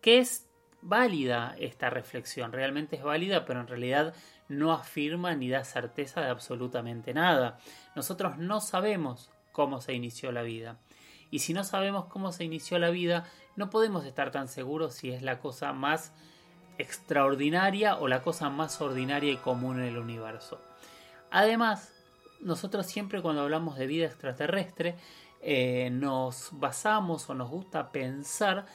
Que 0.00 0.16
es 0.16 0.48
válida 0.80 1.54
esta 1.58 1.90
reflexión, 1.90 2.52
realmente 2.52 2.96
es 2.96 3.02
válida, 3.02 3.44
pero 3.44 3.60
en 3.60 3.66
realidad 3.66 4.14
no 4.48 4.72
afirma 4.72 5.34
ni 5.34 5.50
da 5.50 5.62
certeza 5.62 6.22
de 6.22 6.30
absolutamente 6.30 7.12
nada. 7.12 7.58
Nosotros 7.94 8.38
no 8.38 8.62
sabemos 8.62 9.30
cómo 9.52 9.82
se 9.82 9.92
inició 9.92 10.32
la 10.32 10.40
vida. 10.40 10.78
Y 11.30 11.40
si 11.40 11.52
no 11.52 11.64
sabemos 11.64 12.06
cómo 12.06 12.32
se 12.32 12.44
inició 12.44 12.78
la 12.78 12.88
vida, 12.88 13.26
no 13.56 13.68
podemos 13.68 14.06
estar 14.06 14.30
tan 14.30 14.48
seguros 14.48 14.94
si 14.94 15.10
es 15.10 15.20
la 15.20 15.38
cosa 15.38 15.74
más 15.74 16.14
extraordinaria 16.80 17.96
o 17.96 18.08
la 18.08 18.22
cosa 18.22 18.50
más 18.50 18.80
ordinaria 18.80 19.32
y 19.32 19.36
común 19.36 19.80
en 19.80 19.86
el 19.86 19.98
universo. 19.98 20.60
Además, 21.30 21.92
nosotros 22.40 22.86
siempre 22.86 23.22
cuando 23.22 23.42
hablamos 23.42 23.76
de 23.76 23.86
vida 23.86 24.06
extraterrestre 24.06 24.96
eh, 25.42 25.90
nos 25.92 26.50
basamos 26.52 27.28
o 27.30 27.34
nos 27.34 27.50
gusta 27.50 27.92
pensar 27.92 28.66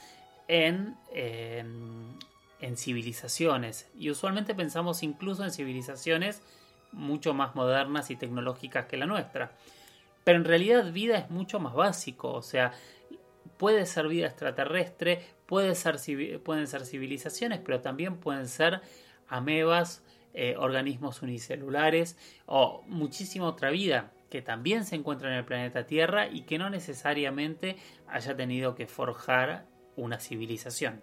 en, 0.48 0.96
en 1.12 2.78
civilizaciones. 2.78 3.90
Y 3.98 4.10
usualmente 4.10 4.56
pensamos 4.56 5.04
incluso 5.04 5.44
en 5.44 5.52
civilizaciones 5.52 6.42
mucho 6.92 7.34
más 7.34 7.56
modernas 7.56 8.10
y 8.10 8.16
tecnológicas 8.16 8.86
que 8.86 8.98
la 8.98 9.06
nuestra. 9.06 9.52
Pero 10.24 10.38
en 10.40 10.46
realidad 10.46 10.92
vida 10.92 11.18
es 11.18 11.30
mucho 11.30 11.60
más 11.60 11.74
básico, 11.74 12.32
o 12.32 12.42
sea, 12.42 12.74
puede 13.58 13.86
ser 13.86 14.08
vida 14.08 14.28
extraterrestre, 14.28 15.22
puede 15.46 15.76
ser, 15.76 15.98
pueden 16.44 16.68
ser 16.68 16.86
civilizaciones, 16.86 17.60
pero 17.60 17.82
también 17.82 18.18
pueden 18.18 18.48
ser 18.48 18.82
amebas, 19.28 20.04
eh, 20.34 20.56
organismos 20.58 21.22
unicelulares 21.22 22.18
o 22.46 22.84
muchísima 22.88 23.48
otra 23.48 23.70
vida 23.70 24.12
que 24.30 24.42
también 24.42 24.84
se 24.84 24.98
encuentra 24.98 25.30
en 25.32 25.38
el 25.38 25.46
planeta 25.46 25.86
Tierra 25.86 26.28
y 26.28 26.42
que 26.42 26.58
no 26.58 26.70
necesariamente 26.70 27.78
haya 28.08 28.36
tenido 28.36 28.76
que 28.76 28.86
forjar 28.86 29.66
una 29.96 30.20
civilización. 30.20 31.02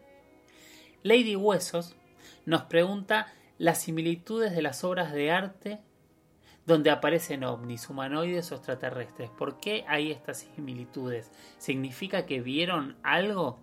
Lady 1.02 1.35
Huesos 1.35 1.97
nos 2.44 2.64
pregunta 2.64 3.32
las 3.56 3.80
similitudes 3.80 4.54
de 4.54 4.61
las 4.61 4.85
obras 4.85 5.14
de 5.14 5.30
arte 5.30 5.78
donde 6.66 6.90
aparecen 6.90 7.45
ovnis, 7.45 7.88
humanoides 7.88 8.52
o 8.52 8.57
extraterrestres. 8.57 9.31
¿Por 9.31 9.59
qué 9.59 9.85
hay 9.88 10.11
estas 10.11 10.47
similitudes? 10.54 11.31
¿Significa 11.59 12.26
que 12.26 12.40
vieron 12.40 12.97
algo? 13.02 13.61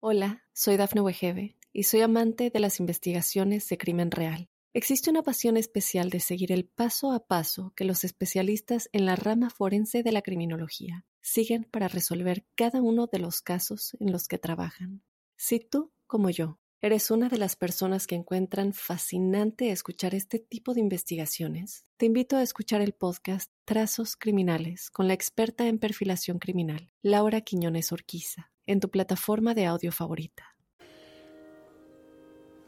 Hola, 0.00 0.44
soy 0.52 0.76
Dafne 0.76 1.00
Wegebe 1.00 1.56
y 1.72 1.84
soy 1.84 2.00
amante 2.02 2.50
de 2.50 2.60
las 2.60 2.80
investigaciones 2.80 3.68
de 3.68 3.78
crimen 3.78 4.10
real. 4.10 4.48
Existe 4.72 5.08
una 5.08 5.22
pasión 5.22 5.56
especial 5.56 6.10
de 6.10 6.20
seguir 6.20 6.52
el 6.52 6.66
paso 6.66 7.12
a 7.12 7.26
paso 7.26 7.72
que 7.74 7.84
los 7.84 8.04
especialistas 8.04 8.90
en 8.92 9.06
la 9.06 9.16
rama 9.16 9.48
forense 9.48 10.02
de 10.02 10.12
la 10.12 10.20
criminología 10.20 11.06
siguen 11.22 11.64
para 11.64 11.88
resolver 11.88 12.44
cada 12.54 12.82
uno 12.82 13.06
de 13.06 13.18
los 13.18 13.40
casos 13.40 13.96
en 14.00 14.12
los 14.12 14.28
que 14.28 14.36
trabajan. 14.36 15.02
Si 15.36 15.60
tú, 15.60 15.92
como 16.06 16.28
yo, 16.28 16.58
eres 16.80 17.10
una 17.10 17.28
de 17.28 17.38
las 17.38 17.56
personas 17.56 18.06
que 18.06 18.14
encuentran 18.14 18.72
fascinante 18.72 19.70
escuchar 19.70 20.14
este 20.14 20.38
tipo 20.38 20.74
de 20.74 20.80
investigaciones, 20.80 21.86
te 21.96 22.06
invito 22.06 22.36
a 22.36 22.42
escuchar 22.42 22.80
el 22.80 22.92
podcast 22.92 23.50
Trazos 23.64 24.16
Criminales 24.16 24.90
con 24.90 25.08
la 25.08 25.14
experta 25.14 25.66
en 25.66 25.78
perfilación 25.78 26.38
criminal, 26.38 26.92
Laura 27.02 27.40
Quiñones 27.40 27.92
Orquiza, 27.92 28.50
en 28.66 28.80
tu 28.80 28.90
plataforma 28.90 29.54
de 29.54 29.66
audio 29.66 29.92
favorita. 29.92 30.56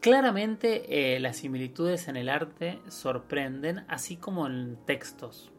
Claramente 0.01 1.15
eh, 1.15 1.19
las 1.19 1.37
similitudes 1.37 2.07
en 2.07 2.15
el 2.15 2.29
arte 2.29 2.79
sorprenden, 2.87 3.85
así 3.89 4.15
como 4.15 4.47
en 4.47 4.77
textos. 4.85 5.51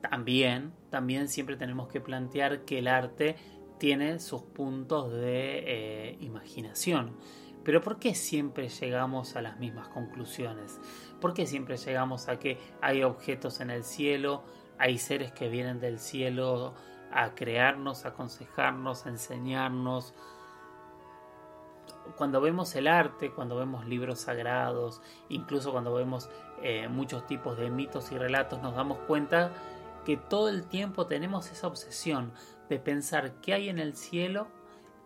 También, 0.00 0.72
también 0.88 1.28
siempre 1.28 1.56
tenemos 1.56 1.88
que 1.88 2.00
plantear 2.00 2.64
que 2.64 2.78
el 2.78 2.88
arte 2.88 3.36
tiene 3.78 4.18
sus 4.18 4.42
puntos 4.42 5.12
de 5.12 5.64
eh, 5.66 6.16
imaginación. 6.20 7.16
Pero 7.64 7.80
¿por 7.82 7.98
qué 7.98 8.14
siempre 8.14 8.68
llegamos 8.68 9.36
a 9.36 9.42
las 9.42 9.58
mismas 9.58 9.88
conclusiones? 9.88 10.80
¿Por 11.20 11.34
qué 11.34 11.46
siempre 11.46 11.76
llegamos 11.76 12.28
a 12.28 12.38
que 12.38 12.58
hay 12.80 13.02
objetos 13.02 13.60
en 13.60 13.70
el 13.70 13.84
cielo, 13.84 14.42
hay 14.78 14.98
seres 14.98 15.32
que 15.32 15.48
vienen 15.48 15.80
del 15.80 15.98
cielo 15.98 16.74
a 17.12 17.34
crearnos, 17.34 18.04
a 18.04 18.10
aconsejarnos, 18.10 19.04
a 19.04 19.10
enseñarnos, 19.10 20.14
cuando 22.16 22.40
vemos 22.40 22.74
el 22.74 22.88
arte, 22.88 23.30
cuando 23.30 23.56
vemos 23.56 23.86
libros 23.86 24.20
sagrados, 24.20 25.00
incluso 25.28 25.72
cuando 25.72 25.92
vemos 25.94 26.28
eh, 26.62 26.88
muchos 26.88 27.26
tipos 27.26 27.58
de 27.58 27.70
mitos 27.70 28.12
y 28.12 28.18
relatos, 28.18 28.60
nos 28.62 28.74
damos 28.74 28.98
cuenta 29.06 29.52
que 30.04 30.16
todo 30.16 30.48
el 30.48 30.66
tiempo 30.66 31.06
tenemos 31.06 31.50
esa 31.50 31.66
obsesión 31.66 32.32
de 32.68 32.78
pensar 32.78 33.40
qué 33.40 33.54
hay 33.54 33.68
en 33.68 33.78
el 33.78 33.94
cielo 33.96 34.48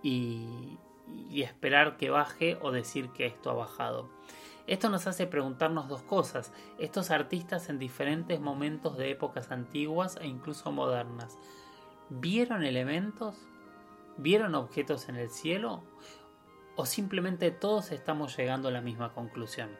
y, 0.02 0.78
y 1.30 1.42
esperar 1.42 1.96
que 1.96 2.11
baje 2.11 2.58
o 2.62 2.70
decir 2.70 3.11
que 3.11 3.26
esto 3.26 3.50
ha 3.50 3.54
bajado. 3.54 4.11
Esto 4.66 4.88
nos 4.88 5.06
hace 5.06 5.26
preguntarnos 5.26 5.88
dos 5.88 6.02
cosas. 6.02 6.52
Estos 6.78 7.11
artistas 7.11 7.68
en 7.68 7.78
diferentes 7.78 8.40
momentos 8.40 8.96
de 8.96 9.11
épocas 9.11 9.50
antiguas 9.50 10.18
e 10.20 10.26
incluso 10.26 10.73
modernas, 10.73 11.38
¿vieron 12.08 12.64
elementos? 12.64 13.37
¿Vieron 14.16 14.54
objetos 14.54 15.08
en 15.08 15.16
el 15.16 15.28
cielo? 15.28 15.82
o 16.76 16.87
simplemente 16.87 17.50
todos 17.50 17.92
estamos 17.92 18.37
llegando 18.37 18.68
a 18.68 18.73
la 18.73 18.80
misma 18.80 19.12
conclusión. 19.12 19.70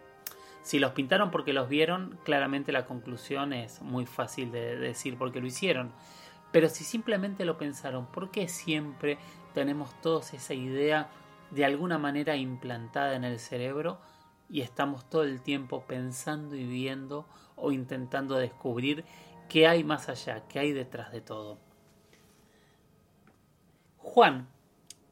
Si 0.63 0.79
los 0.79 0.93
pintaron 0.93 1.31
porque 1.31 1.53
los 1.53 1.69
vieron, 1.69 2.19
claramente 2.25 2.73
la 2.73 2.87
conclusión 2.87 3.53
es 3.53 3.83
muy 3.83 4.07
fácil 4.07 4.51
de 4.51 4.77
decir 4.77 5.19
porque 5.19 5.41
lo 5.41 5.47
hicieron. 5.47 5.93
Pero 6.55 6.69
si 6.69 6.85
simplemente 6.85 7.45
lo 7.45 7.59
pensaron, 7.59 8.07
¿por 8.07 8.31
qué 8.31 8.47
siempre 8.47 9.19
tenemos 9.55 10.01
todos 10.01 10.35
esa 10.35 10.55
idea 10.55 11.11
de 11.51 11.65
alguna 11.65 11.99
manera 11.99 12.37
implantada 12.37 13.17
en 13.17 13.25
el 13.25 13.41
cerebro 13.41 13.99
y 14.49 14.61
estamos 14.61 15.11
todo 15.11 15.25
el 15.25 15.43
tiempo 15.43 15.83
pensando 15.89 16.55
y 16.55 16.63
viendo 16.63 17.27
o 17.57 17.73
intentando 17.73 18.37
descubrir 18.37 19.05
qué 19.49 19.67
hay 19.67 19.83
más 19.83 20.09
allá, 20.09 20.45
qué 20.47 20.61
hay 20.61 20.73
detrás 20.73 21.11
de 21.11 21.23
todo. 21.23 21.59
Juan. 23.99 24.47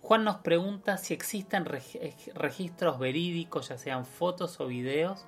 Juan 0.00 0.22
nos 0.22 0.36
pregunta 0.36 0.96
si 0.96 1.12
existen 1.12 1.64
registros 1.64 3.00
verídicos, 3.00 3.70
ya 3.70 3.78
sean 3.78 4.06
fotos 4.06 4.60
o 4.60 4.68
videos, 4.68 5.26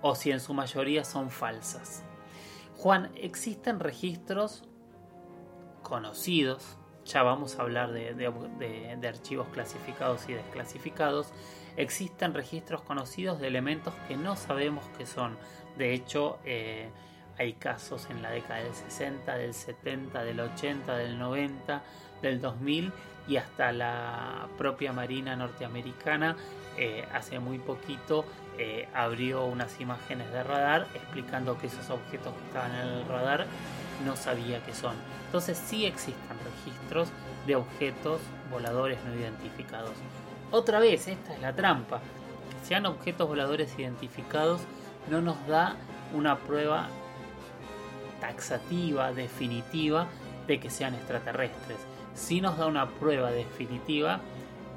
o 0.00 0.14
si 0.14 0.30
en 0.30 0.40
su 0.40 0.54
mayoría 0.54 1.04
son 1.04 1.30
falsas. 1.30 2.02
Juan, 2.78 3.10
existen 3.14 3.78
registros 3.80 4.64
conocidos, 5.88 6.76
ya 7.04 7.22
vamos 7.22 7.58
a 7.58 7.62
hablar 7.62 7.92
de, 7.92 9.08
archivos 9.08 9.48
clasificados 9.48 10.28
y 10.28 10.34
desclasificados, 10.34 11.32
existen 11.76 12.34
registros 12.34 12.82
conocidos 12.82 13.40
de 13.40 13.48
elementos 13.48 13.94
que 14.06 14.16
no 14.16 14.36
sabemos 14.36 14.84
qué 14.98 15.06
son. 15.06 15.36
De 15.76 15.94
hecho, 15.94 16.38
eh, 16.44 16.90
hay 17.38 17.54
casos 17.54 18.08
en 18.10 18.20
la 18.22 18.30
década 18.30 18.62
del 18.62 18.74
60, 18.74 19.36
del 19.36 19.54
70, 19.54 20.22
del 20.24 20.40
80, 20.40 20.96
del 20.96 21.18
90, 21.18 21.82
del 22.20 22.40
2000 22.40 22.92
y 23.28 23.36
hasta 23.36 23.72
la 23.72 24.48
propia 24.56 24.92
Marina 24.92 25.36
norteamericana 25.36 26.36
eh, 26.76 27.06
hace 27.12 27.38
muy 27.38 27.58
poquito 27.58 28.24
eh, 28.58 28.88
abrió 28.94 29.44
unas 29.44 29.80
imágenes 29.80 30.32
de 30.32 30.42
radar 30.42 30.86
explicando 30.94 31.58
que 31.58 31.66
esos 31.66 31.90
objetos 31.90 32.32
que 32.34 32.44
estaban 32.46 32.74
en 32.74 32.86
el 32.86 33.06
radar 33.06 33.46
no 34.04 34.16
sabía 34.16 34.62
qué 34.64 34.74
son. 34.74 34.94
Entonces 35.26 35.58
sí 35.58 35.86
existen 35.86 36.36
registros 36.44 37.08
de 37.46 37.56
objetos 37.56 38.20
voladores 38.50 38.98
no 39.04 39.14
identificados. 39.14 39.92
Otra 40.50 40.78
vez, 40.78 41.08
esta 41.08 41.34
es 41.34 41.40
la 41.40 41.54
trampa. 41.54 41.98
Que 41.98 42.66
sean 42.66 42.86
objetos 42.86 43.28
voladores 43.28 43.78
identificados 43.78 44.60
no 45.10 45.20
nos 45.20 45.46
da 45.46 45.76
una 46.14 46.38
prueba 46.38 46.88
taxativa, 48.20 49.12
definitiva, 49.12 50.06
de 50.46 50.58
que 50.60 50.70
sean 50.70 50.94
extraterrestres. 50.94 51.78
Sí 52.14 52.40
nos 52.40 52.58
da 52.58 52.66
una 52.66 52.88
prueba 52.88 53.30
definitiva 53.30 54.20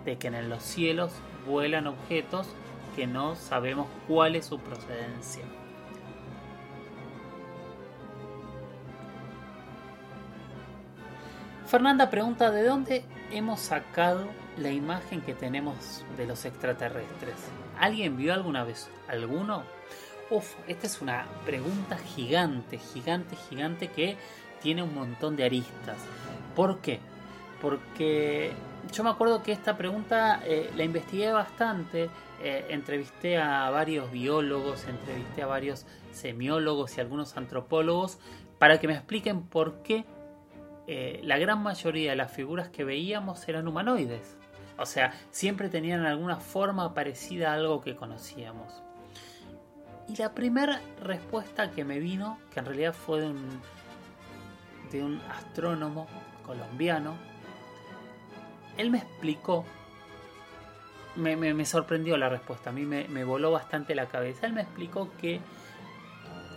de 0.05 0.17
que 0.17 0.27
en 0.27 0.49
los 0.49 0.61
cielos 0.61 1.11
vuelan 1.47 1.87
objetos 1.87 2.47
que 2.95 3.07
no 3.07 3.35
sabemos 3.35 3.87
cuál 4.07 4.35
es 4.35 4.45
su 4.45 4.59
procedencia. 4.59 5.43
Fernanda 11.71 12.09
pregunta 12.09 12.51
de 12.51 12.65
dónde 12.65 13.05
hemos 13.31 13.61
sacado 13.61 14.27
la 14.57 14.71
imagen 14.71 15.21
que 15.21 15.33
tenemos 15.33 16.03
de 16.17 16.27
los 16.27 16.43
extraterrestres. 16.43 17.35
¿Alguien 17.79 18.17
vio 18.17 18.33
alguna 18.33 18.65
vez 18.65 18.89
alguno? 19.07 19.63
Uf, 20.29 20.53
esta 20.67 20.87
es 20.87 21.01
una 21.01 21.27
pregunta 21.45 21.97
gigante, 21.97 22.77
gigante, 22.77 23.37
gigante 23.37 23.87
que 23.87 24.17
tiene 24.61 24.83
un 24.83 24.93
montón 24.93 25.37
de 25.37 25.45
aristas. 25.45 25.95
¿Por 26.57 26.79
qué? 26.79 26.99
Porque 27.61 28.51
yo 28.91 29.05
me 29.05 29.09
acuerdo 29.09 29.41
que 29.41 29.53
esta 29.53 29.77
pregunta 29.77 30.41
eh, 30.43 30.71
la 30.75 30.83
investigué 30.83 31.31
bastante, 31.31 32.09
eh, 32.43 32.65
entrevisté 32.67 33.37
a 33.37 33.69
varios 33.69 34.11
biólogos, 34.11 34.89
entrevisté 34.89 35.41
a 35.41 35.47
varios 35.47 35.85
semiólogos 36.11 36.97
y 36.97 36.99
algunos 36.99 37.37
antropólogos 37.37 38.19
para 38.59 38.77
que 38.77 38.89
me 38.89 38.93
expliquen 38.93 39.43
por 39.43 39.83
qué 39.83 40.03
eh, 40.87 41.19
la 41.23 41.37
gran 41.37 41.61
mayoría 41.61 42.11
de 42.11 42.17
las 42.17 42.31
figuras 42.31 42.69
que 42.69 42.83
veíamos 42.83 43.47
eran 43.47 43.67
humanoides. 43.67 44.37
O 44.77 44.85
sea, 44.85 45.13
siempre 45.29 45.69
tenían 45.69 46.05
alguna 46.05 46.37
forma 46.37 46.93
parecida 46.93 47.51
a 47.51 47.53
algo 47.53 47.81
que 47.81 47.95
conocíamos. 47.95 48.81
Y 50.07 50.15
la 50.17 50.33
primera 50.33 50.81
respuesta 51.01 51.71
que 51.71 51.85
me 51.85 51.99
vino, 51.99 52.39
que 52.51 52.59
en 52.59 52.65
realidad 52.65 52.93
fue 52.93 53.21
de 53.21 53.27
un, 53.27 53.61
de 54.91 55.03
un 55.03 55.21
astrónomo 55.29 56.07
colombiano, 56.45 57.15
él 58.77 58.89
me 58.89 58.97
explicó, 58.97 59.65
me, 61.15 61.65
sorprendió 61.65 62.17
la 62.17 62.29
respuesta, 62.29 62.71
a 62.71 62.73
mí 62.73 62.85
me, 62.85 63.07
me 63.07 63.23
voló 63.23 63.51
bastante 63.51 63.93
la 63.93 64.07
cabeza. 64.07 64.47
Él 64.47 64.53
me 64.53 64.61
explicó 64.61 65.09
que 65.19 65.41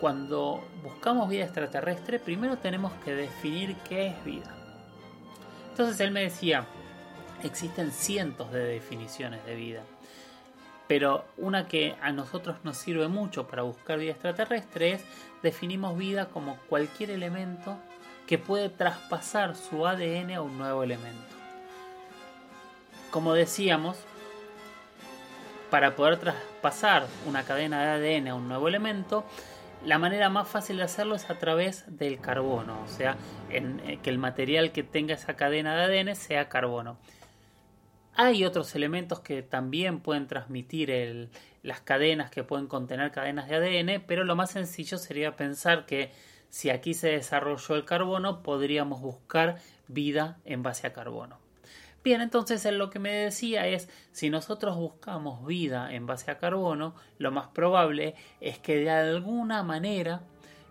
cuando 0.01 0.63
buscamos 0.83 1.29
vida 1.29 1.45
extraterrestre, 1.45 2.19
primero 2.19 2.59
tenemos 2.59 2.93
que 3.05 3.15
definir 3.15 3.77
qué 3.89 4.09
es 4.09 4.25
vida. 4.25 4.55
Entonces 5.71 5.99
él 6.01 6.11
me 6.11 6.23
decía, 6.23 6.67
existen 7.43 7.91
cientos 7.91 8.53
de 8.53 8.65
definiciones 8.65 9.45
de 9.45 9.55
vida, 9.55 9.83
pero 10.87 11.25
una 11.37 11.67
que 11.67 11.97
a 12.01 12.13
nosotros 12.13 12.57
nos 12.65 12.77
sirve 12.77 13.09
mucho 13.09 13.47
para 13.47 13.63
buscar 13.63 13.99
vida 13.99 14.13
extraterrestre 14.13 14.93
es 14.93 15.05
definimos 15.43 15.97
vida 15.97 16.27
como 16.27 16.57
cualquier 16.69 17.11
elemento 17.11 17.77
que 18.27 18.39
puede 18.39 18.69
traspasar 18.69 19.55
su 19.57 19.87
ADN 19.87 20.33
a 20.33 20.43
un 20.43 20.59
nuevo 20.59 20.83
elemento. 20.83 21.35
Como 23.11 23.35
decíamos, 23.35 23.97
para 25.71 25.97
poder 25.97 26.19
traspasar 26.19 27.07
una 27.27 27.45
cadena 27.45 27.97
de 27.97 28.19
ADN 28.19 28.29
a 28.29 28.35
un 28.35 28.49
nuevo 28.49 28.69
elemento, 28.69 29.25
la 29.85 29.99
manera 29.99 30.31
más 30.31 30.49
fácil 30.49 30.79
de 30.79 30.85
hacerlo 30.85 31.15
es 31.15 31.29
a 31.31 31.39
través 31.39 31.85
del 31.99 32.21
carbono, 32.21 32.83
o 32.83 32.89
sea, 32.89 33.17
en, 33.51 33.81
eh, 33.81 33.99
que 34.03 34.11
el 34.11 34.19
material 34.19 34.73
que 34.73 34.83
tenga 34.83 35.15
esa 35.15 35.35
cadena 35.35 35.77
de 35.77 36.01
ADN 36.01 36.15
sea 36.15 36.49
carbono. 36.49 36.99
Hay 38.17 38.45
otros 38.45 38.75
elementos 38.75 39.21
que 39.21 39.43
también 39.43 40.01
pueden 40.01 40.29
transmitir 40.29 41.31
las 41.63 41.81
cadenas 41.81 42.31
que 42.31 42.45
pueden 42.45 42.69
contener 42.69 43.11
cadenas 43.11 43.49
de 43.49 43.57
ADN, 43.57 44.05
pero 44.07 44.25
lo 44.25 44.37
más 44.37 44.53
sencillo 44.53 44.99
sería 44.99 45.37
pensar 45.37 45.85
que 45.85 46.13
si 46.49 46.71
aquí 46.71 46.95
se 46.95 47.09
desarrolló 47.09 47.75
el 47.75 47.85
carbono, 47.85 48.43
podríamos 48.43 49.01
buscar 49.01 49.57
vida 49.89 50.39
en 50.45 50.63
base 50.63 50.87
a 50.87 50.93
carbono. 50.93 51.44
Bien, 52.05 52.21
entonces 52.21 52.63
lo 52.71 52.91
que 52.91 52.99
me 52.99 53.13
decía 53.13 53.67
es, 53.67 53.89
si 54.13 54.29
nosotros 54.29 54.77
buscamos 54.77 55.47
vida 55.47 55.95
en 55.95 56.07
base 56.07 56.31
a 56.31 56.37
carbono, 56.37 56.95
lo 57.17 57.33
más 57.33 57.49
probable 57.49 58.15
es 58.43 58.59
que 58.59 58.77
de 58.77 58.91
alguna 58.91 59.63
manera 59.63 60.21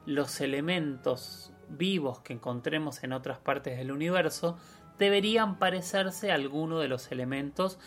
los 0.05 0.39
elementos 0.41 1.51
vivos 1.69 2.19
que 2.19 2.33
encontremos 2.33 3.03
en 3.03 3.13
otras 3.13 3.39
partes 3.39 3.79
del 3.79 3.91
universo 3.91 4.59
deberían 4.99 5.57
parecerse 5.57 6.31
a 6.31 6.35
alguno 6.35 6.77
de 6.77 6.87
los 6.87 7.11
elementos 7.11 7.79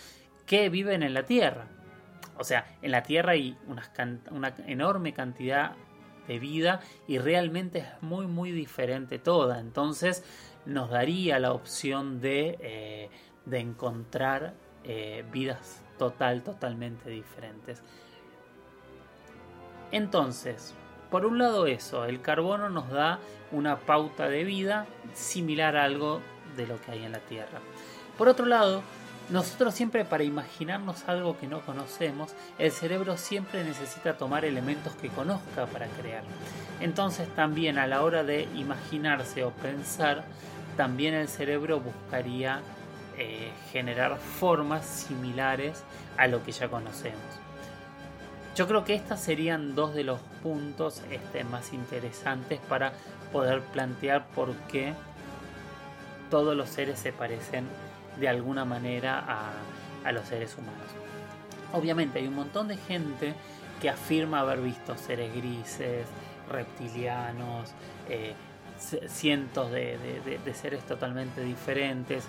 que 0.44 0.68
viven 0.68 1.04
en 1.04 1.14
la 1.14 1.22
Tierra. 1.22 1.68
O 2.38 2.42
sea, 2.42 2.66
en 2.82 2.90
la 2.90 3.04
Tierra 3.04 3.32
hay 3.32 3.56
una, 3.68 4.54
enorme 4.66 5.12
cantidad 5.12 5.76
de 6.26 6.40
vida 6.40 6.80
y 7.06 7.18
realmente 7.18 7.78
es 7.78 8.02
muy 8.02 8.26
muy 8.26 8.50
diferente 8.50 9.20
toda. 9.20 9.60
Entonces 9.60 10.24
nos 10.64 10.90
daría 10.90 11.38
la 11.38 11.52
opción 11.52 12.20
de 12.20 12.58
eh, 12.60 13.10
de 13.46 13.60
encontrar 13.60 14.54
eh, 14.84 15.24
vidas 15.32 15.82
total, 15.98 16.42
totalmente 16.42 17.08
diferentes. 17.08 17.82
Entonces, 19.90 20.74
por 21.10 21.24
un 21.24 21.38
lado 21.38 21.66
eso, 21.66 22.04
el 22.04 22.20
carbono 22.20 22.68
nos 22.68 22.90
da 22.90 23.18
una 23.52 23.78
pauta 23.78 24.28
de 24.28 24.44
vida 24.44 24.86
similar 25.14 25.76
a 25.76 25.84
algo 25.84 26.20
de 26.56 26.66
lo 26.66 26.80
que 26.80 26.92
hay 26.92 27.04
en 27.04 27.12
la 27.12 27.20
Tierra. 27.20 27.60
Por 28.18 28.28
otro 28.28 28.46
lado, 28.46 28.82
nosotros 29.28 29.74
siempre 29.74 30.04
para 30.04 30.22
imaginarnos 30.22 31.08
algo 31.08 31.38
que 31.38 31.46
no 31.46 31.60
conocemos, 31.60 32.32
el 32.58 32.70
cerebro 32.70 33.16
siempre 33.16 33.64
necesita 33.64 34.16
tomar 34.16 34.44
elementos 34.44 34.94
que 34.94 35.08
conozca 35.08 35.66
para 35.66 35.86
crear. 35.88 36.22
Entonces 36.80 37.28
también 37.34 37.78
a 37.78 37.86
la 37.86 38.02
hora 38.02 38.22
de 38.22 38.48
imaginarse 38.54 39.42
o 39.42 39.50
pensar, 39.50 40.24
también 40.76 41.14
el 41.14 41.28
cerebro 41.28 41.80
buscaría 41.80 42.60
eh, 43.18 43.50
generar 43.72 44.16
formas 44.18 44.84
similares 44.84 45.82
a 46.16 46.26
lo 46.26 46.42
que 46.42 46.52
ya 46.52 46.68
conocemos. 46.68 47.20
Yo 48.56 48.66
creo 48.66 48.84
que 48.84 48.94
estos 48.94 49.20
serían 49.20 49.74
dos 49.74 49.94
de 49.94 50.02
los 50.02 50.18
puntos 50.42 51.02
este, 51.10 51.44
más 51.44 51.74
interesantes 51.74 52.58
para 52.68 52.92
poder 53.32 53.60
plantear 53.60 54.26
por 54.28 54.54
qué 54.68 54.94
todos 56.30 56.56
los 56.56 56.68
seres 56.68 56.98
se 56.98 57.12
parecen 57.12 57.66
de 58.18 58.28
alguna 58.28 58.64
manera 58.64 59.52
a, 60.04 60.12
los 60.12 60.26
seres 60.26 60.56
humanos. 60.56 60.86
Obviamente 61.72 62.20
hay 62.20 62.28
un 62.28 62.36
montón 62.36 62.68
de 62.68 62.76
gente 62.76 63.34
que 63.82 63.90
afirma 63.90 64.40
haber 64.40 64.60
visto 64.60 64.96
seres 64.96 65.34
grises, 65.34 66.06
reptilianos, 66.50 67.72
eh, 68.08 68.34
cientos 69.08 69.70
de, 69.72 69.98
seres 70.54 70.84
totalmente 70.84 71.42
diferentes, 71.42 72.24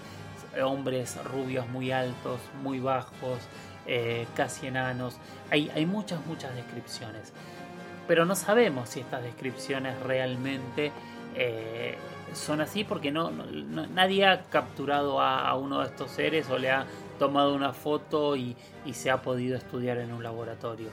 hombres 0.61 1.17
rubios 1.23 1.67
muy 1.69 1.91
altos, 1.91 2.39
muy 2.61 2.79
bajos, 2.79 3.39
eh, 3.85 4.27
casi 4.35 4.67
enanos. 4.67 5.17
Hay, 5.49 5.69
hay 5.75 5.85
muchas, 5.85 6.25
muchas 6.25 6.55
descripciones. 6.55 7.33
Pero 8.07 8.25
no 8.25 8.35
sabemos 8.35 8.89
si 8.89 9.01
estas 9.01 9.21
descripciones 9.23 9.99
realmente 10.01 10.91
eh, 11.35 11.95
son 12.33 12.61
así 12.61 12.83
porque 12.83 13.11
no, 13.11 13.31
nadie 13.31 14.25
ha 14.25 14.43
capturado 14.45 15.21
a, 15.21 15.53
uno 15.55 15.79
de 15.79 15.87
estos 15.87 16.11
seres 16.11 16.49
o 16.49 16.57
le 16.57 16.71
ha 16.71 16.85
tomado 17.19 17.53
una 17.53 17.73
foto 17.73 18.35
y, 18.35 18.55
se 18.93 19.11
ha 19.11 19.21
podido 19.21 19.57
estudiar 19.57 19.97
en 19.97 20.13
un 20.13 20.23
laboratorio. 20.23 20.89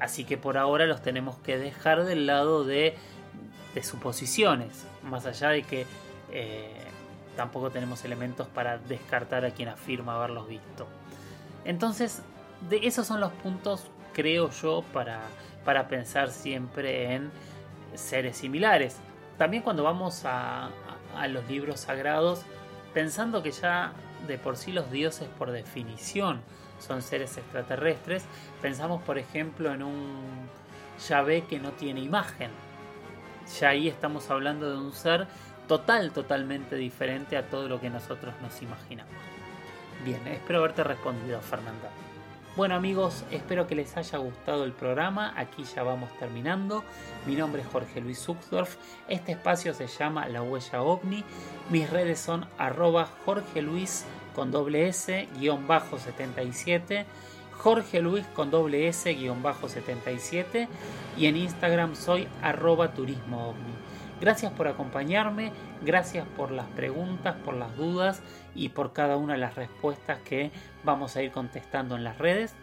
Así 0.00 0.24
que 0.24 0.36
por 0.36 0.58
ahora 0.58 0.86
los 0.86 1.02
tenemos 1.02 1.36
que 1.38 1.58
dejar 1.58 2.04
del 2.04 2.26
lado 2.26 2.64
de, 2.64 2.96
suposiciones, 3.82 4.86
más 5.02 5.26
allá 5.26 5.50
de 5.50 5.62
que 5.62 5.86
eh, 6.30 6.84
tampoco 7.34 7.70
tenemos 7.70 8.04
elementos 8.04 8.46
para 8.48 8.78
descartar 8.78 9.44
a 9.44 9.50
quien 9.50 9.68
afirma 9.68 10.16
haberlos 10.16 10.48
visto. 10.48 10.86
Entonces, 11.64 12.22
de 12.68 12.80
esos 12.86 13.06
son 13.06 13.20
los 13.20 13.32
puntos, 13.32 13.90
creo 14.12 14.50
yo, 14.50 14.84
para, 14.92 15.20
para 15.64 15.88
pensar 15.88 16.30
siempre 16.30 17.14
en 17.14 17.30
seres 17.94 18.36
similares 18.38 18.98
también 19.38 19.62
cuando 19.62 19.82
vamos 19.82 20.22
a, 20.24 20.70
los 21.28 21.48
libros 21.48 21.80
sagrados, 21.80 22.42
pensando 22.92 23.42
que 23.42 23.52
ya 23.52 23.92
de 24.26 24.38
por 24.38 24.56
sí 24.56 24.72
los 24.72 24.90
dioses 24.90 25.28
por 25.38 25.52
definición 25.52 26.40
son 26.78 27.02
seres 27.02 27.36
extraterrestres, 27.36 28.24
pensamos 28.60 29.00
por 29.02 29.18
ejemplo 29.18 29.72
en 29.72 29.82
un 29.82 30.48
Yahvé 31.08 31.44
que 31.44 31.58
no 31.58 31.70
tiene 31.72 32.00
imagen. 32.00 32.50
Ya 33.60 33.70
ahí 33.70 33.88
estamos 33.88 34.30
hablando 34.30 34.70
de 34.70 34.76
un 34.76 34.92
ser 34.92 35.26
total, 35.66 36.12
totalmente 36.12 36.76
diferente 36.76 37.36
a 37.36 37.48
todo 37.48 37.68
lo 37.68 37.80
que 37.80 37.90
nosotros 37.90 38.34
nos 38.42 38.60
imaginamos. 38.62 39.14
Bien, 40.04 40.26
espero 40.28 40.58
haberte 40.58 40.84
respondido, 40.84 41.40
Fernanda. 41.40 41.90
Bueno 42.56 42.76
amigos, 42.76 43.24
espero 43.32 43.66
que 43.66 43.74
les 43.74 43.96
haya 43.96 44.18
gustado 44.18 44.62
el 44.62 44.70
programa. 44.70 45.34
Aquí 45.36 45.64
ya 45.64 45.82
vamos 45.82 46.16
terminando. 46.20 46.84
Mi 47.26 47.34
nombre 47.34 47.62
es 47.62 47.68
Jorge 47.68 48.00
Luis 48.00 48.20
Zuxdorf. 48.20 48.76
Este 49.08 49.32
espacio 49.32 49.74
se 49.74 49.88
llama 49.88 50.28
La 50.28 50.40
Huella 50.40 50.82
OVNI. 50.82 51.24
Mis 51.70 51.90
redes 51.90 52.20
son 52.20 52.46
arroba 52.56 53.08
Jorge 53.24 53.60
Luis 53.60 54.04
con 54.36 54.52
doble 54.52 54.86
S 54.86 55.28
guion 55.36 55.66
bajo 55.66 55.98
77. 55.98 57.06
Jorge 57.58 58.00
Luis 58.00 58.24
con 58.34 58.52
doble 58.52 58.86
S 58.86 59.12
guion 59.12 59.42
bajo 59.42 59.68
77. 59.68 60.68
Y 61.16 61.26
en 61.26 61.36
Instagram 61.36 61.96
soy 61.96 62.28
arroba 62.40 62.94
turismo. 62.94 63.54
Gracias 64.20 64.52
por 64.52 64.68
acompañarme, 64.68 65.52
gracias 65.82 66.26
por 66.36 66.50
las 66.50 66.66
preguntas, 66.68 67.34
por 67.44 67.54
las 67.54 67.76
dudas 67.76 68.22
y 68.54 68.68
por 68.68 68.92
cada 68.92 69.16
una 69.16 69.34
de 69.34 69.40
las 69.40 69.56
respuestas 69.56 70.20
que 70.20 70.52
vamos 70.84 71.16
a 71.16 71.22
ir 71.22 71.32
contestando 71.32 71.96
en 71.96 72.04
las 72.04 72.18
redes. 72.18 72.54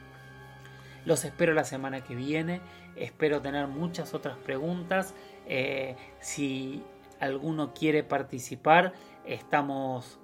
Los 1.05 1.25
espero 1.25 1.53
la 1.53 1.65
semana 1.65 2.01
que 2.01 2.15
viene, 2.15 2.61
espero 2.95 3.41
tener 3.41 3.67
muchas 3.67 4.13
otras 4.13 4.37
preguntas. 4.37 5.13
Eh, 5.45 5.97
si 6.19 6.83
alguno 7.19 7.73
quiere 7.73 8.03
participar, 8.03 8.93
estamos 9.25 10.20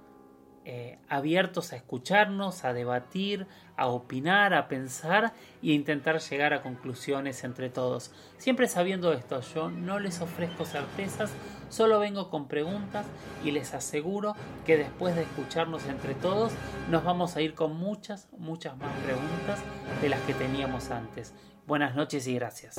eh, 0.70 0.98
abiertos 1.08 1.72
a 1.72 1.76
escucharnos, 1.76 2.66
a 2.66 2.74
debatir, 2.74 3.46
a 3.78 3.86
opinar, 3.86 4.52
a 4.52 4.68
pensar 4.68 5.32
e 5.62 5.72
intentar 5.72 6.20
llegar 6.20 6.52
a 6.52 6.60
conclusiones 6.60 7.42
entre 7.42 7.70
todos. 7.70 8.10
Siempre 8.36 8.68
sabiendo 8.68 9.14
esto, 9.14 9.40
yo 9.54 9.70
no 9.70 9.98
les 9.98 10.20
ofrezco 10.20 10.66
certezas, 10.66 11.30
solo 11.70 11.98
vengo 11.98 12.28
con 12.28 12.48
preguntas 12.48 13.06
y 13.42 13.50
les 13.50 13.72
aseguro 13.72 14.36
que 14.66 14.76
después 14.76 15.16
de 15.16 15.22
escucharnos 15.22 15.86
entre 15.86 16.14
todos 16.14 16.52
nos 16.90 17.02
vamos 17.02 17.36
a 17.36 17.40
ir 17.40 17.54
con 17.54 17.74
muchas, 17.74 18.28
muchas 18.36 18.76
más 18.76 18.94
preguntas 19.06 19.60
de 20.02 20.10
las 20.10 20.20
que 20.20 20.34
teníamos 20.34 20.90
antes. 20.90 21.32
Buenas 21.66 21.94
noches 21.94 22.26
y 22.26 22.34
gracias. 22.34 22.78